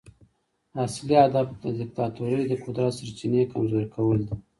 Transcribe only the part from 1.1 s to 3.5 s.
هدف د دیکتاتورۍ د قدرت سرچینې